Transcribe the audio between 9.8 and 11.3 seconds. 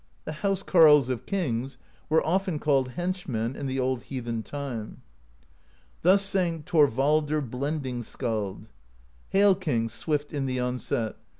swift in the onset!